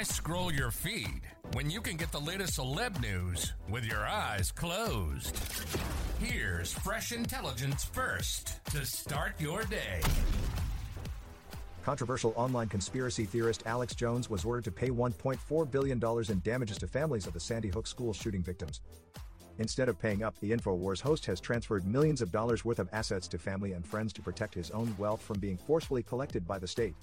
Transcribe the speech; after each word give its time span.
Why 0.00 0.04
scroll 0.04 0.50
your 0.50 0.70
feed 0.70 1.20
when 1.52 1.68
you 1.68 1.82
can 1.82 1.98
get 1.98 2.10
the 2.10 2.18
latest 2.18 2.58
celeb 2.58 3.02
news 3.02 3.52
with 3.68 3.84
your 3.84 4.00
eyes 4.06 4.50
closed? 4.50 5.38
Here's 6.18 6.72
fresh 6.72 7.12
intelligence 7.12 7.84
first 7.84 8.64
to 8.70 8.86
start 8.86 9.38
your 9.38 9.62
day. 9.64 10.00
Controversial 11.84 12.32
online 12.34 12.68
conspiracy 12.68 13.26
theorist 13.26 13.62
Alex 13.66 13.94
Jones 13.94 14.30
was 14.30 14.42
ordered 14.42 14.64
to 14.64 14.72
pay 14.72 14.88
$1.4 14.88 15.70
billion 15.70 16.02
in 16.30 16.40
damages 16.40 16.78
to 16.78 16.86
families 16.86 17.26
of 17.26 17.34
the 17.34 17.40
Sandy 17.40 17.68
Hook 17.68 17.86
school 17.86 18.14
shooting 18.14 18.42
victims. 18.42 18.80
Instead 19.58 19.90
of 19.90 19.98
paying 19.98 20.22
up, 20.22 20.34
the 20.40 20.52
InfoWars 20.52 21.02
host 21.02 21.26
has 21.26 21.40
transferred 21.40 21.86
millions 21.86 22.22
of 22.22 22.32
dollars 22.32 22.64
worth 22.64 22.78
of 22.78 22.88
assets 22.94 23.28
to 23.28 23.36
family 23.36 23.72
and 23.72 23.86
friends 23.86 24.14
to 24.14 24.22
protect 24.22 24.54
his 24.54 24.70
own 24.70 24.96
wealth 24.96 25.20
from 25.20 25.38
being 25.40 25.58
forcefully 25.58 26.02
collected 26.02 26.48
by 26.48 26.58
the 26.58 26.66
state. 26.66 26.94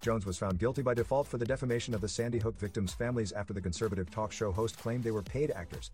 Jones 0.00 0.24
was 0.24 0.38
found 0.38 0.58
guilty 0.58 0.80
by 0.80 0.94
default 0.94 1.26
for 1.26 1.36
the 1.36 1.44
defamation 1.44 1.92
of 1.92 2.00
the 2.00 2.08
Sandy 2.08 2.38
Hook 2.38 2.58
victims' 2.58 2.94
families 2.94 3.32
after 3.32 3.52
the 3.52 3.60
conservative 3.60 4.10
talk 4.10 4.32
show 4.32 4.50
host 4.50 4.78
claimed 4.78 5.04
they 5.04 5.10
were 5.10 5.22
paid 5.22 5.50
actors. 5.50 5.90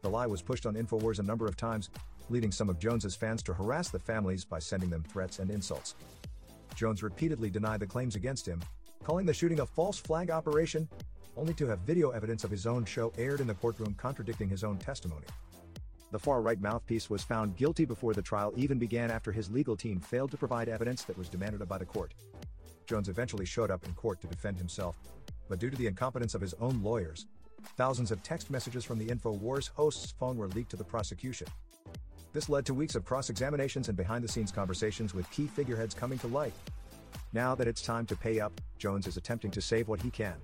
The 0.00 0.08
lie 0.08 0.26
was 0.26 0.40
pushed 0.40 0.64
on 0.64 0.74
InfoWars 0.74 1.18
a 1.18 1.22
number 1.22 1.46
of 1.46 1.54
times, 1.54 1.90
leading 2.30 2.50
some 2.50 2.70
of 2.70 2.78
Jones's 2.78 3.14
fans 3.14 3.42
to 3.42 3.52
harass 3.52 3.90
the 3.90 3.98
families 3.98 4.42
by 4.42 4.58
sending 4.58 4.88
them 4.88 5.02
threats 5.02 5.38
and 5.38 5.50
insults. 5.50 5.96
Jones 6.74 7.02
repeatedly 7.02 7.50
denied 7.50 7.80
the 7.80 7.86
claims 7.86 8.16
against 8.16 8.48
him, 8.48 8.60
calling 9.04 9.26
the 9.26 9.34
shooting 9.34 9.60
a 9.60 9.66
false 9.66 9.98
flag 9.98 10.30
operation, 10.30 10.88
only 11.36 11.52
to 11.54 11.66
have 11.66 11.80
video 11.80 12.12
evidence 12.12 12.42
of 12.42 12.50
his 12.50 12.66
own 12.66 12.86
show 12.86 13.12
aired 13.18 13.40
in 13.40 13.46
the 13.46 13.54
courtroom 13.54 13.94
contradicting 13.98 14.48
his 14.48 14.64
own 14.64 14.78
testimony. 14.78 15.26
The 16.10 16.18
far 16.18 16.40
right 16.40 16.60
mouthpiece 16.60 17.10
was 17.10 17.22
found 17.22 17.56
guilty 17.56 17.84
before 17.84 18.14
the 18.14 18.22
trial 18.22 18.54
even 18.56 18.78
began 18.78 19.10
after 19.10 19.30
his 19.30 19.50
legal 19.50 19.76
team 19.76 20.00
failed 20.00 20.30
to 20.30 20.38
provide 20.38 20.70
evidence 20.70 21.04
that 21.04 21.18
was 21.18 21.28
demanded 21.28 21.68
by 21.68 21.76
the 21.76 21.84
court. 21.84 22.14
Jones 22.86 23.08
eventually 23.08 23.44
showed 23.44 23.70
up 23.70 23.84
in 23.84 23.92
court 23.94 24.20
to 24.20 24.26
defend 24.26 24.56
himself, 24.56 24.96
but 25.48 25.58
due 25.58 25.70
to 25.70 25.76
the 25.76 25.86
incompetence 25.86 26.34
of 26.34 26.40
his 26.40 26.54
own 26.54 26.82
lawyers, 26.82 27.26
thousands 27.76 28.10
of 28.10 28.22
text 28.22 28.50
messages 28.50 28.84
from 28.84 28.98
the 28.98 29.06
InfoWars 29.06 29.70
host's 29.76 30.12
phone 30.12 30.36
were 30.36 30.48
leaked 30.48 30.70
to 30.70 30.76
the 30.76 30.84
prosecution. 30.84 31.48
This 32.32 32.48
led 32.48 32.66
to 32.66 32.74
weeks 32.74 32.94
of 32.94 33.04
cross 33.04 33.30
examinations 33.30 33.88
and 33.88 33.96
behind 33.96 34.22
the 34.22 34.28
scenes 34.28 34.52
conversations 34.52 35.14
with 35.14 35.30
key 35.30 35.46
figureheads 35.46 35.94
coming 35.94 36.18
to 36.20 36.26
light. 36.26 36.54
Now 37.32 37.54
that 37.54 37.66
it's 37.66 37.82
time 37.82 38.06
to 38.06 38.16
pay 38.16 38.40
up, 38.40 38.52
Jones 38.78 39.06
is 39.06 39.16
attempting 39.16 39.50
to 39.52 39.60
save 39.60 39.88
what 39.88 40.02
he 40.02 40.10
can. 40.10 40.34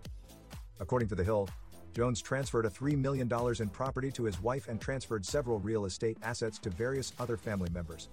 According 0.80 1.08
to 1.08 1.14
The 1.14 1.24
Hill, 1.24 1.48
Jones 1.94 2.22
transferred 2.22 2.64
a 2.64 2.70
$3 2.70 2.96
million 2.96 3.30
in 3.60 3.68
property 3.68 4.10
to 4.12 4.24
his 4.24 4.40
wife 4.40 4.68
and 4.68 4.80
transferred 4.80 5.26
several 5.26 5.58
real 5.58 5.84
estate 5.84 6.16
assets 6.22 6.58
to 6.60 6.70
various 6.70 7.12
other 7.20 7.36
family 7.36 7.68
members. 7.70 8.08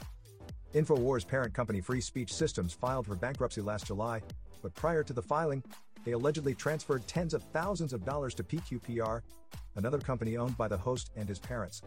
InfoWars 0.73 1.27
parent 1.27 1.51
company 1.51 1.81
Free 1.81 1.99
Speech 1.99 2.31
Systems 2.31 2.73
filed 2.73 3.07
for 3.07 3.15
bankruptcy 3.15 3.59
last 3.59 3.87
July, 3.87 4.21
but 4.61 4.73
prior 4.75 5.03
to 5.03 5.13
the 5.13 5.21
filing, 5.21 5.63
they 6.05 6.11
allegedly 6.11 6.53
transferred 6.53 7.07
tens 7.07 7.33
of 7.33 7.41
thousands 7.41 7.91
of 7.91 8.05
dollars 8.05 8.35
to 8.35 8.43
PQPR, 8.43 9.21
another 9.77 9.97
company 9.97 10.37
owned 10.37 10.55
by 10.57 10.67
the 10.67 10.77
host 10.77 11.09
and 11.15 11.27
his 11.27 11.39
parents. 11.39 11.81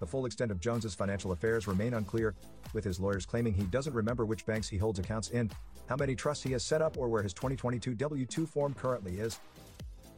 The 0.00 0.06
full 0.06 0.26
extent 0.26 0.50
of 0.50 0.60
Jones's 0.60 0.94
financial 0.94 1.30
affairs 1.30 1.68
remain 1.68 1.94
unclear, 1.94 2.34
with 2.72 2.82
his 2.82 2.98
lawyers 2.98 3.26
claiming 3.26 3.54
he 3.54 3.62
doesn't 3.64 3.94
remember 3.94 4.24
which 4.24 4.44
banks 4.44 4.68
he 4.68 4.76
holds 4.76 4.98
accounts 4.98 5.30
in, 5.30 5.48
how 5.86 5.94
many 5.94 6.16
trusts 6.16 6.42
he 6.42 6.52
has 6.52 6.64
set 6.64 6.82
up, 6.82 6.98
or 6.98 7.08
where 7.08 7.22
his 7.22 7.32
2022 7.32 7.94
W2 7.94 8.48
form 8.48 8.74
currently 8.74 9.20
is. 9.20 9.38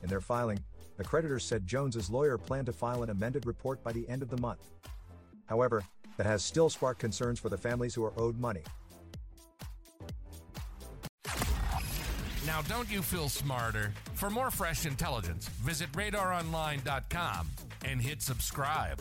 In 0.03 0.09
their 0.09 0.20
filing, 0.20 0.60
the 0.97 1.04
creditors 1.04 1.44
said 1.44 1.66
Jones's 1.66 2.09
lawyer 2.09 2.38
planned 2.38 2.66
to 2.66 2.72
file 2.72 3.03
an 3.03 3.10
amended 3.10 3.44
report 3.44 3.82
by 3.84 3.92
the 3.92 4.09
end 4.09 4.22
of 4.22 4.30
the 4.30 4.38
month. 4.38 4.70
However, 5.47 5.82
that 6.16 6.26
has 6.26 6.44
still 6.44 6.70
sparked 6.70 7.00
concerns 7.00 7.38
for 7.38 7.48
the 7.48 7.56
families 7.56 7.94
who 7.94 8.04
are 8.04 8.12
owed 8.16 8.38
money. 8.38 8.62
Now, 12.46 12.60
don't 12.62 12.90
you 12.90 13.02
feel 13.02 13.28
smarter? 13.28 13.92
For 14.14 14.28
more 14.28 14.50
fresh 14.50 14.84
intelligence, 14.84 15.48
visit 15.48 15.90
radaronline.com 15.92 17.48
and 17.84 18.00
hit 18.00 18.20
subscribe. 18.20 19.00